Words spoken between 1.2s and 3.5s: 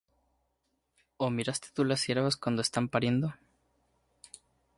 miraste tú las ciervas cuando están pariendo?